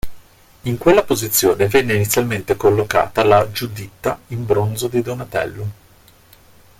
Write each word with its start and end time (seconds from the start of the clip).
In 0.63 0.79
quella 0.79 1.03
posizione 1.03 1.67
venne 1.67 1.93
inizialmente 1.93 2.57
collocata 2.57 3.23
la 3.23 3.51
"Giuditta" 3.51 4.19
in 4.29 4.47
bronzo 4.47 4.87
di 4.87 4.99
Donatello. 5.03 5.65